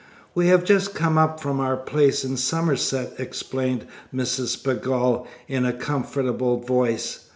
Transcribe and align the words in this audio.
"We 0.33 0.47
have 0.47 0.63
just 0.65 0.95
come 0.95 1.19
up 1.19 1.39
from 1.39 1.59
our 1.59 1.77
place 1.77 2.25
in 2.25 2.35
Somerset," 2.35 3.13
explained 3.19 3.85
Mrs. 4.11 4.63
Pegall, 4.63 5.27
in 5.47 5.63
a 5.63 5.73
comfortable 5.73 6.57
voice. 6.57 7.25